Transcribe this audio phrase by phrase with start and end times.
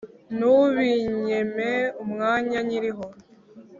[0.37, 1.71] ntubinyime
[2.03, 3.05] umwanya nkiriho